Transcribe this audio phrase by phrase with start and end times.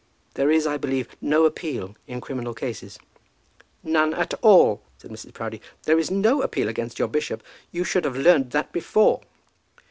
[0.33, 2.97] There is, I believe, no appeal in criminal cases."
[3.83, 5.31] "None at all," said Mrs.
[5.31, 5.61] Proudie.
[5.83, 7.43] "There is no appeal against your bishop.
[7.71, 9.21] You should have learned that before."